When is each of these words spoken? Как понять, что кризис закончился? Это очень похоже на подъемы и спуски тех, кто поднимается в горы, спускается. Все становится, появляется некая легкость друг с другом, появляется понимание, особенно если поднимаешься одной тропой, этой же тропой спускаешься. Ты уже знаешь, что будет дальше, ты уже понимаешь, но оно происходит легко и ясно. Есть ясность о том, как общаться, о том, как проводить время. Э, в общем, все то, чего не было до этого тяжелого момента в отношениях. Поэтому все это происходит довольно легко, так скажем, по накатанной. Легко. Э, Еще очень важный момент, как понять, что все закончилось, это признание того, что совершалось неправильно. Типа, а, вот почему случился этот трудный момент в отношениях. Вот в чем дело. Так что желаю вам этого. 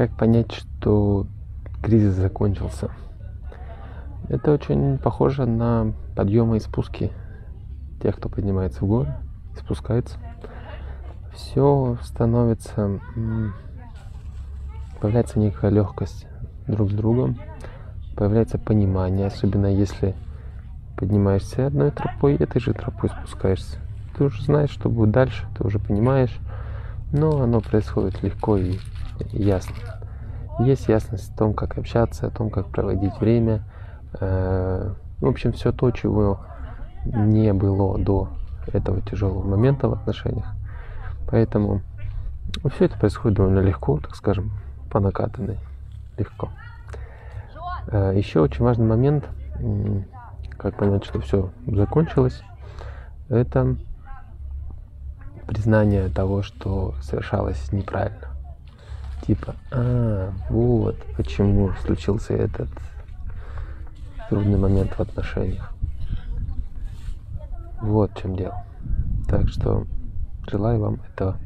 Как 0.00 0.16
понять, 0.16 0.50
что 0.50 1.26
кризис 1.82 2.14
закончился? 2.14 2.90
Это 4.30 4.50
очень 4.50 4.96
похоже 4.96 5.44
на 5.44 5.92
подъемы 6.16 6.56
и 6.56 6.60
спуски 6.60 7.12
тех, 8.02 8.16
кто 8.16 8.30
поднимается 8.30 8.82
в 8.82 8.88
горы, 8.88 9.12
спускается. 9.58 10.16
Все 11.34 11.98
становится, 12.00 12.98
появляется 15.02 15.38
некая 15.38 15.70
легкость 15.70 16.26
друг 16.66 16.90
с 16.90 16.94
другом, 16.94 17.36
появляется 18.16 18.56
понимание, 18.56 19.26
особенно 19.26 19.66
если 19.66 20.14
поднимаешься 20.96 21.66
одной 21.66 21.90
тропой, 21.90 22.36
этой 22.36 22.58
же 22.58 22.72
тропой 22.72 23.10
спускаешься. 23.10 23.76
Ты 24.16 24.24
уже 24.24 24.42
знаешь, 24.44 24.70
что 24.70 24.88
будет 24.88 25.10
дальше, 25.10 25.44
ты 25.58 25.62
уже 25.62 25.78
понимаешь, 25.78 26.38
но 27.12 27.42
оно 27.42 27.60
происходит 27.60 28.22
легко 28.22 28.56
и 28.56 28.78
ясно. 29.32 29.74
Есть 30.60 30.88
ясность 30.88 31.32
о 31.32 31.38
том, 31.38 31.54
как 31.54 31.78
общаться, 31.78 32.26
о 32.26 32.30
том, 32.30 32.50
как 32.50 32.66
проводить 32.66 33.18
время. 33.18 33.62
Э, 34.20 34.92
в 35.20 35.26
общем, 35.26 35.52
все 35.52 35.72
то, 35.72 35.90
чего 35.90 36.40
не 37.04 37.52
было 37.52 37.98
до 37.98 38.28
этого 38.66 39.00
тяжелого 39.00 39.46
момента 39.46 39.88
в 39.88 39.92
отношениях. 39.94 40.46
Поэтому 41.30 41.80
все 42.74 42.86
это 42.86 42.98
происходит 42.98 43.38
довольно 43.38 43.60
легко, 43.60 43.98
так 44.00 44.14
скажем, 44.16 44.50
по 44.90 45.00
накатанной. 45.00 45.58
Легко. 46.18 46.50
Э, 47.88 48.12
Еще 48.14 48.40
очень 48.40 48.64
важный 48.64 48.86
момент, 48.86 49.24
как 50.58 50.76
понять, 50.76 51.04
что 51.04 51.20
все 51.20 51.50
закончилось, 51.66 52.42
это 53.28 53.76
признание 55.46 56.08
того, 56.08 56.42
что 56.42 56.94
совершалось 57.00 57.72
неправильно. 57.72 58.28
Типа, 59.26 59.54
а, 59.70 60.32
вот 60.48 60.96
почему 61.16 61.72
случился 61.84 62.34
этот 62.34 62.68
трудный 64.28 64.58
момент 64.58 64.92
в 64.92 65.00
отношениях. 65.00 65.72
Вот 67.82 68.12
в 68.12 68.20
чем 68.20 68.36
дело. 68.36 68.64
Так 69.28 69.48
что 69.48 69.86
желаю 70.48 70.80
вам 70.80 71.00
этого. 71.12 71.36